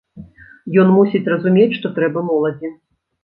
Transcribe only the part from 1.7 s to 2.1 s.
што